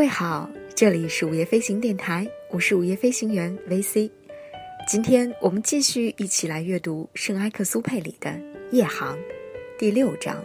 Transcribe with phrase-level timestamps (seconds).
[0.00, 4.10] 各位好，这里是午夜飞行电台，我是午夜飞行员 VC。
[4.88, 8.30] 今天我们继续一起来阅读圣埃克苏佩里的
[8.70, 9.14] 《夜航》
[9.78, 10.42] 第六章。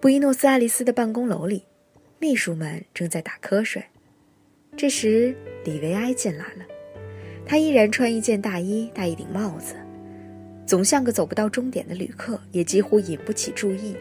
[0.00, 1.64] 布宜诺斯艾利斯的办公楼里，
[2.22, 3.82] 秘书们正在打瞌睡。
[4.76, 5.34] 这时，
[5.64, 6.66] 李维埃进来了。
[7.46, 9.74] 他依然穿一件大衣，戴一顶帽子，
[10.66, 13.96] 总像个走不到终点的旅客，也几乎引不起注意。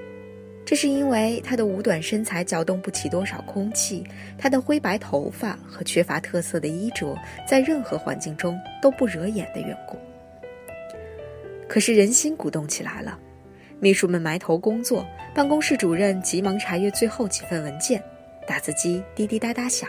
[0.66, 4.04] 这是因为他的五短身材搅动不起多少空气，
[4.38, 9.98] 他的灰白头发和缺乏特色的衣着，在任何环境中都不惹眼的缘故。
[11.70, 13.18] 可是人心鼓动起来了。
[13.82, 18.04] 秘书们埋头工作，办公室主任急忙查阅最后几份文件，
[18.50, 19.88] 打字机滴滴答答响。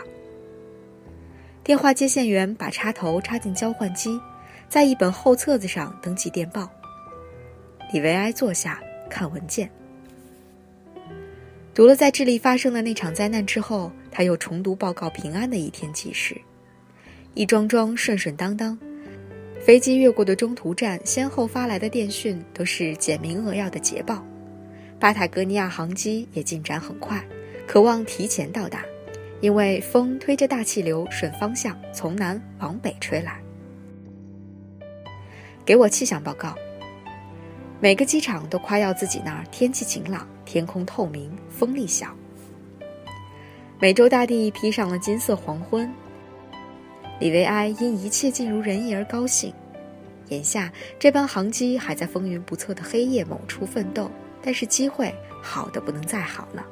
[1.63, 4.21] 电话接线员把插头插进交换机，
[4.69, 6.69] 在一本厚册子上登记电报。
[7.91, 9.67] 李维埃坐下看文件，
[11.73, 16.39] 读了在智利发生的那场灾难之后，他又重读报告平安的一天记事，
[17.33, 18.77] 一桩桩顺顺当当。
[19.59, 24.23] 飞机越过的中途站，先后发来的电讯都是简明扼要的捷报。
[24.99, 27.23] 巴塔哥尼亚航机也进展很快，
[27.71, 28.83] 渴望提前到达，
[29.39, 33.41] 因为风推着大气流顺方向从南往北吹来。
[35.63, 36.53] 给我气象报告。
[37.79, 42.13] 每个机场都夸耀自己那儿天气晴朗，天空透明，风力小。
[43.79, 45.89] 美洲大地披上了金色黄昏。
[47.21, 49.53] 李维埃因一切尽如人意而高兴。
[50.27, 54.11] 眼下这班航机还在风云不测的黑夜某处奋斗，
[54.41, 56.65] 但是机会好的不能再好了。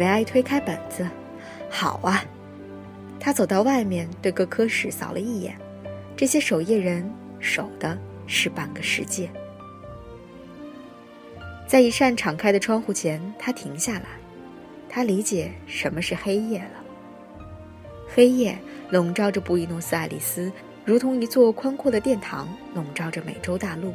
[0.00, 1.06] 维埃推开本子，
[1.68, 2.24] 好啊。
[3.20, 5.54] 他走到外面，对各科室扫了一眼。
[6.16, 9.30] 这些守夜人守的是半个世界。
[11.66, 14.06] 在一扇敞开的窗户前，他停下来。
[14.88, 16.82] 他理解什么是黑夜了。
[18.08, 20.50] 黑夜笼罩着布宜诺斯艾利斯，
[20.86, 23.92] 如同一座宽阔的殿堂笼罩着美洲大陆。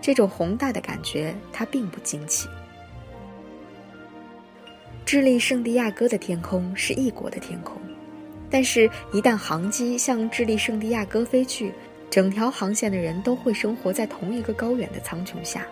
[0.00, 2.48] 这种宏大的感觉，他并不惊奇。
[5.12, 7.76] 智利圣地亚哥的天空是异国的天空。
[8.48, 11.70] 但是，一旦航机向智利圣地亚哥飞去，
[12.08, 15.66] 整条航线的人都会生活在同一个高远的苍穹下。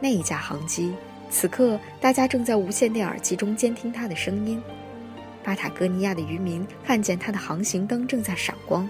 [0.00, 0.92] 那一架航机，
[1.30, 4.60] 此刻大家正在无线电耳机中监听它的声音。
[5.44, 8.88] 巴塔哥尼亚的渔民看见它的航行灯正在闪光。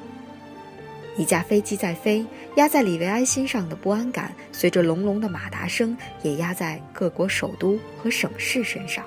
[1.19, 2.25] 一架飞机在飞，
[2.57, 9.05] 压在里维埃心上的不安感，随着隆隆的马达声，也压在各国首都和省市身上。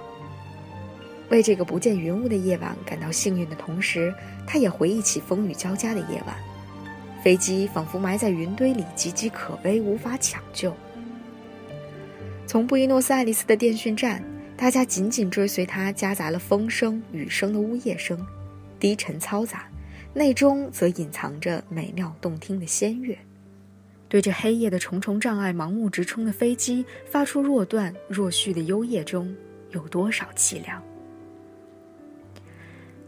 [1.30, 4.14] 为这个不见云雾的夜晚感到幸运的同时，
[4.46, 6.36] 他也回忆起风雨交加的夜晚，
[7.24, 10.74] 飞机仿佛埋在云堆里，岌岌可危，无法抢救。
[12.46, 14.24] 从布宜诺斯艾利斯的电讯站，
[14.56, 18.24] 大家紧紧追随他，夹杂了风声、雨声的呜咽声，
[18.80, 19.68] 低沉嘈杂，
[20.14, 23.18] 内中则隐藏着美妙动听的仙乐。
[24.08, 29.36] 对着黑夜的重重障碍盲目直冲的飞机，发出若断若续的幽咽中，
[29.72, 30.82] 有多少凄凉？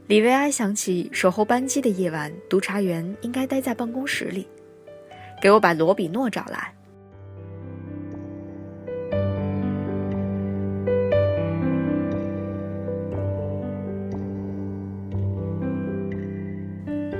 [0.07, 4.47] 李维埃想起守候班机的夜晚，督察员应该待在办公室里。
[5.41, 6.73] 给我把罗比诺找来。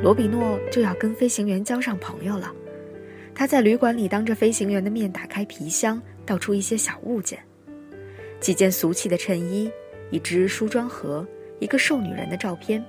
[0.02, 2.54] 罗比诺就要跟飞行员交上朋友了。
[3.36, 7.38] 他在旅馆里当着飞行员的面打开皮箱，倒出一些小物件：
[8.40, 9.70] 几件俗气的衬衣，
[10.10, 11.28] 一只梳妆盒。
[11.60, 12.84] 一个瘦女人的照片。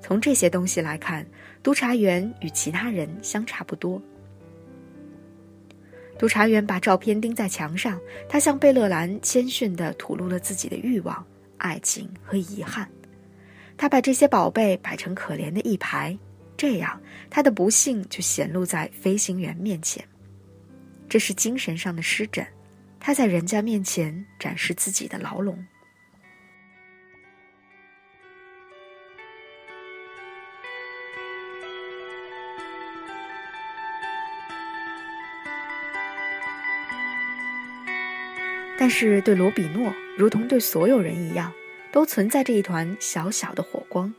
[0.00, 1.26] 从这些东西来看，
[1.62, 4.00] 督察员与其他人相差不多。
[6.18, 11.24] 督察员把照片钉在墙上，他向贝勒兰谦逊地吐露了自己的欲望、
[11.58, 12.88] 爱情和遗憾。
[13.76, 16.16] 他把这些宝贝摆成可怜的一排，
[16.56, 20.04] 这样他的不幸就显露在飞行员面前。
[21.08, 22.44] 这是精神上的湿疹，
[22.98, 25.56] 他在人家面前展示自己的牢笼。
[38.78, 41.52] 但是对罗比诺，如同对所有人一样，
[41.90, 44.14] 都存在着一团小小的火光。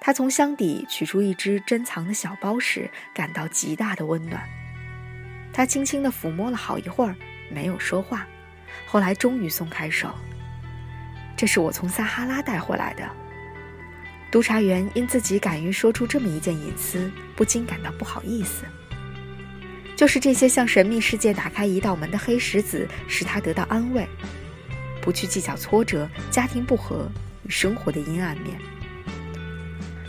[0.00, 4.42] 他从箱底取出一只珍藏的小包时，感到极大的温暖。
[5.52, 7.14] 他轻轻地抚摸了好一会儿，
[7.50, 8.26] 没有说话。
[8.86, 10.10] 后来终于松开手。
[11.36, 13.08] 这是我从撒哈拉带回来的。
[14.30, 18.64] 督察员因自己敢于说出这么一件隐私，不禁感到不好意思。
[19.96, 24.06] 就是这些向神秘世界打开一道门的黑石子，使他得到安慰，
[25.00, 27.08] 不去计较挫折、家庭不和
[27.44, 28.58] 与生活的阴暗面。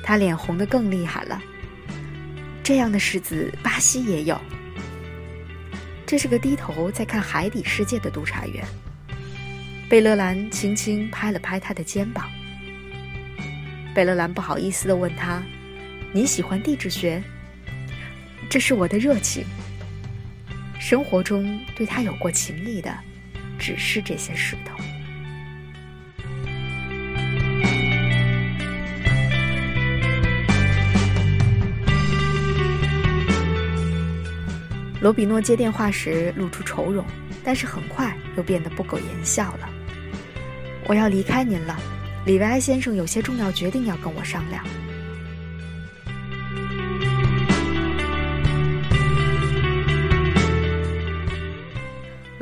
[0.03, 1.41] 他脸红得更厉害了。
[2.63, 4.39] 这样的石子，巴西也有。
[6.05, 8.65] 这是个低头在看海底世界的督察员。
[9.87, 12.27] 贝勒兰轻轻拍了拍他的肩膀。
[13.93, 15.43] 贝勒兰不好意思地问他
[16.11, 17.21] ：“你喜欢地质学？”
[18.49, 19.43] 这是我的热情。
[20.87, 22.95] 生活中对他有过情谊的，
[23.57, 24.77] 只是这些石头。
[35.01, 37.03] 罗比诺接电话时露出愁容，
[37.43, 39.67] 但是很快又变得不苟言笑了。
[40.85, 41.75] 我要离开您了，
[42.27, 44.63] 里维埃先生有些重要决定要跟我商量。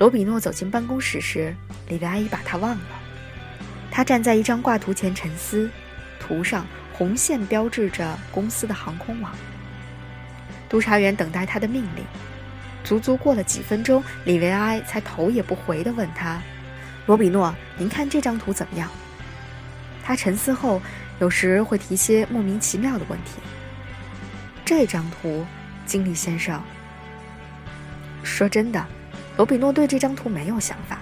[0.04, 1.56] 罗比诺走进办公室时，
[1.88, 2.86] 李维埃已把他忘了。
[3.90, 5.70] 他站在一张挂图前沉思，
[6.20, 9.34] 图上红线标志着公司的航空网。
[10.68, 12.04] 督察员等待他的命令。
[12.84, 16.42] 足足过了几分钟，李维埃才头也不回地问他
[17.08, 18.92] ：“罗比诺，您看这张图怎么样？”
[20.04, 20.82] 他沉思后，
[21.22, 23.40] 有时会提些莫名其妙的问题。
[24.66, 25.46] 这张图，
[25.86, 26.62] 经理先生。
[28.22, 28.86] 说真的，
[29.36, 31.00] 罗比诺对这张图没有想法，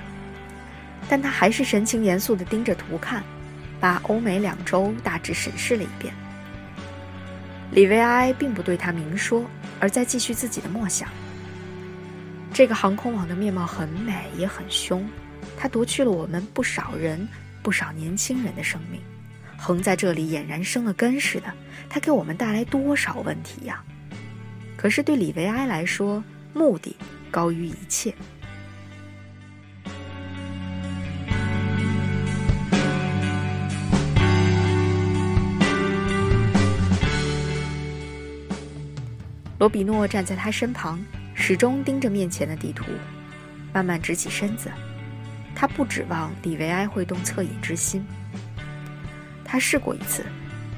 [1.10, 3.24] 但他还是神情严肃地盯着图看，
[3.80, 6.14] 把欧美两周大致审视了一遍。
[7.72, 9.46] 李维埃并不对他明说，
[9.80, 11.08] 而在继续自己的默想。
[12.54, 15.08] 这个航空网的面貌很美，也很凶。
[15.58, 17.28] 它夺去了我们不少人、
[17.62, 19.00] 不少年轻人的生命，
[19.58, 21.54] 横在这里俨然生了根似的。
[21.90, 23.84] 它给我们带来多少问题呀！
[24.76, 26.24] 可是对李维埃来说，
[26.54, 26.96] 目的
[27.32, 28.14] 高于一切。
[39.58, 41.04] 罗比诺站在他身旁。
[41.34, 42.86] 始终盯着面前的地图，
[43.74, 44.70] 慢慢直起身子。
[45.56, 48.06] 他不指望李维埃会动恻隐之心。
[49.44, 50.24] 他试过一次，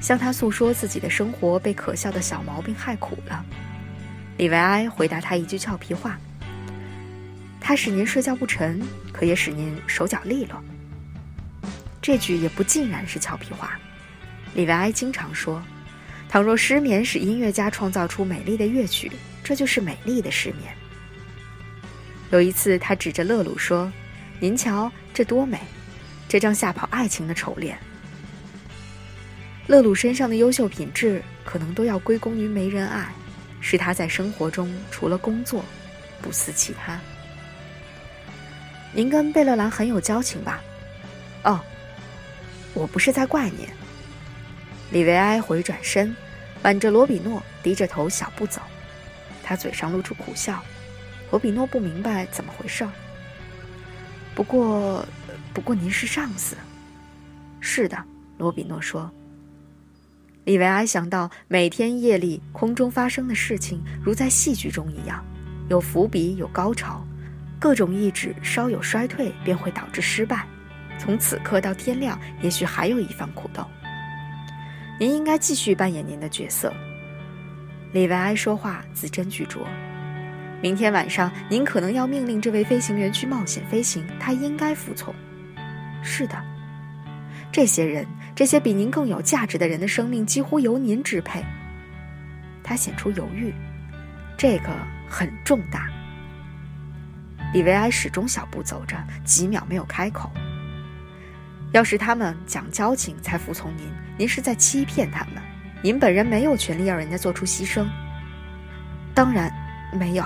[0.00, 3.44] 向他诉说自己的生活被可笑的小毛病害苦了。
[4.38, 6.18] 李维埃回答他一句俏皮话
[7.66, 8.78] ：“它使您睡觉不沉，
[9.10, 10.62] 可也使您手脚利落。”
[12.02, 13.80] 这句也不尽然是俏皮话。
[14.54, 15.62] 李维埃经常说
[16.28, 19.10] ：“倘若失眠使音乐家创造出美丽的乐曲。”
[19.42, 20.74] 这就是美丽的失眠。
[22.30, 23.90] 有一次，他指着勒鲁说
[24.40, 25.58] ：“您瞧，这多美！
[26.28, 27.78] 这张吓跑爱情的丑脸。”
[29.66, 33.10] 勒鲁身上的优秀品质，可能都要归功于没人爱，
[33.60, 35.64] 是他在生活中除了工作，
[36.20, 37.00] 不思其他。
[38.94, 40.62] 您跟贝勒兰很有交情吧？
[41.42, 41.60] 哦，
[42.72, 43.66] 我不是在怪您。
[44.92, 46.14] 李维埃回转身，
[46.62, 48.60] 挽着罗比诺，低着头小步走。
[49.42, 50.62] 他嘴上露出苦笑，
[51.32, 52.90] 罗比诺不明白怎么回事儿。
[54.34, 55.04] 不过，
[55.52, 56.56] 不过您是上司。
[57.60, 57.96] 是的，
[58.38, 59.10] 罗比诺说。
[60.44, 65.24] 李维埃想到每天夜里空中发生的事情，如在戏剧中一样，
[65.68, 67.04] 有伏笔，有高潮，
[67.64, 70.44] 各种意志稍有衰退便会导致失败。
[70.98, 73.66] 从此刻到天亮，也许还有一番苦斗。
[75.00, 76.70] 您应该继续扮演您的角色。
[77.94, 79.60] 李维埃说话字斟句酌。
[80.60, 85.14] 明天晚上，您可能要命令这位飞行员去冒险飞行，他应该服从。
[86.02, 86.36] 是的，
[87.50, 91.42] 这些人，这些比您更有价值的人的生命几乎由您支配。
[92.62, 93.54] 他显出犹豫，
[94.36, 94.70] 这个
[95.08, 95.88] 很重大。
[97.54, 100.28] 李维埃始终小步走着，几秒没有开口。
[101.70, 103.86] 要是他们讲交情才服从您，
[104.18, 105.34] 您是在欺骗他们。
[105.80, 107.86] 您本人没有权利要人家做出牺牲，
[109.14, 109.52] 当然
[109.92, 110.24] 没有。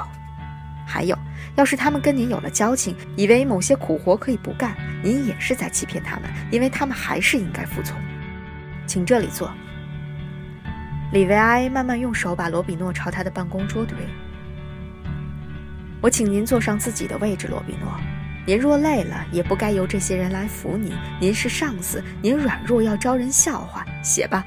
[0.86, 1.14] 还有，
[1.54, 7.94] 要是他们跟您有了交情，以为某些苦活可以不干，您也是在欺骗他们，因为他们还是应该服从。
[8.86, 9.52] 请这里坐。
[11.12, 13.98] 李维埃慢慢用手把罗比诺朝他的办公桌推。
[16.00, 17.92] 我请您坐上自己的位置，罗比诺。
[18.46, 20.92] 您若累了，也不该由这些人来扶您。
[21.20, 23.84] 您是上司，您软弱要招人笑话。
[24.02, 24.46] 写吧。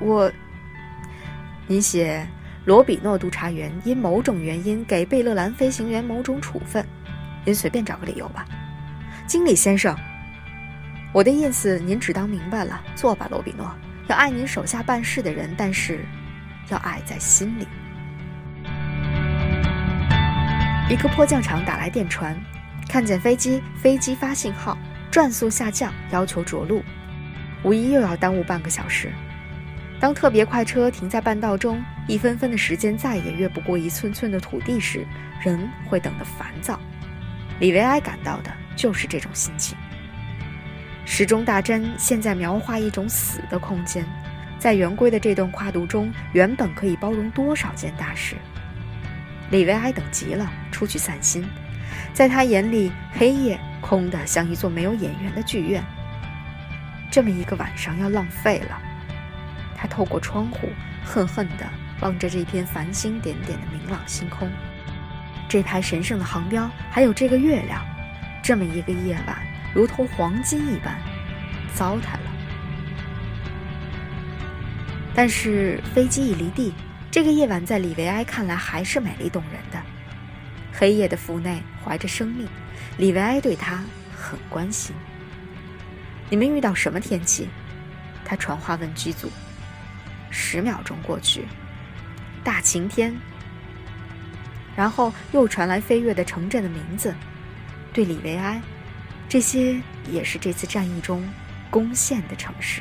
[0.00, 0.30] 我，
[1.66, 2.26] 您写
[2.64, 6.84] 罗比诺督察员因某种原因给贝勒兰飞行员某种处分。
[7.44, 8.44] 您随便找个理由吧。
[9.26, 9.96] 经理先生，
[11.12, 12.82] 我的意思您只当明白了。
[12.96, 13.72] 坐吧，罗比诺。
[14.08, 16.04] 要爱您手下办事的人，但是
[16.68, 17.66] 要爱在心里。
[20.90, 22.36] 一个迫降场打来电传，
[22.88, 24.76] 看见飞机，飞机发信号，
[25.10, 26.82] 转速下降，要求着陆。
[27.62, 29.10] 无疑又要耽误半个小时。
[30.00, 35.06] 当特别快车停在半道中，一分分的时间再也越不过一寸寸的土地时，
[35.40, 36.78] 人会等得烦躁。
[37.60, 39.78] 李维埃感到的就是这种心情。
[41.04, 44.04] 时钟大针现在描画一种死的空间，
[44.58, 48.36] 在圆规的这段跨度中，原本可以包容多少件大事。
[49.52, 51.46] 李维埃等急了，出去散心。
[52.14, 55.84] 在他眼里，黑夜空的像一座没有演员的剧院。
[57.10, 58.80] 这么一个晚上要浪费了。
[59.76, 60.70] 他透过窗户，
[61.04, 61.66] 恨恨地
[62.00, 64.50] 望着这片繁星点点的明朗星空，
[65.50, 67.84] 这排神圣的航标，还有这个月亮。
[68.42, 69.36] 这么一个夜晚，
[69.74, 70.98] 如同黄金一般，
[71.74, 72.32] 糟蹋了。
[75.14, 76.72] 但是飞机一离地，
[77.12, 79.78] 这个夜晚在李维埃看来还是美丽动人的。
[80.72, 82.48] 黑夜的腹内怀着生命，
[82.96, 83.84] 李维埃对他
[84.16, 84.96] 很关心。
[86.30, 87.50] 你们遇到什么天气？
[88.24, 89.30] 他传话问机组。
[90.30, 91.44] 十秒钟过去，
[92.42, 93.14] 大晴天。
[94.74, 97.14] 然后又传来飞跃的城镇的名字。
[97.92, 98.58] 对李维埃，
[99.28, 99.78] 这些
[100.10, 101.22] 也是这次战役中
[101.70, 102.80] 攻陷的城市。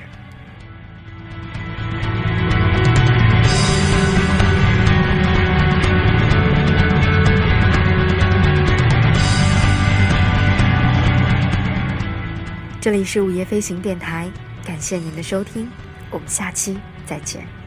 [12.81, 14.27] 这里是午夜飞行电台，
[14.65, 15.69] 感谢您的收听，
[16.09, 17.60] 我们下期再见。